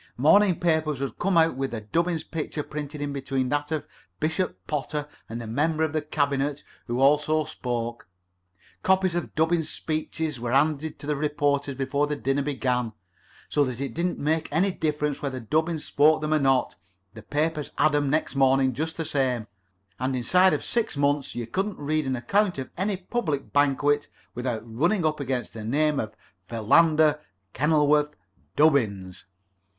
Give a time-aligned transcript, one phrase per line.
[0.17, 3.85] Morning papers would come out with Dubbins's picture printed in between that of
[4.19, 8.07] Bishop Potter and a member of the cabinet, who also spoke.
[8.81, 12.93] Copies of Dubbins's speeches were handed to the reporters before the dinner began,
[13.47, 16.75] so that it didn't make any difference whether Dubbins spoke them or not
[17.13, 19.45] the papers had 'em next morning just the same,
[19.99, 24.63] and inside of six months you couldn't read an account of any public banquet without
[24.65, 26.15] running up against the name of
[26.47, 27.19] Philander
[27.53, 28.15] Kenilworth
[28.55, 29.25] Dubbins."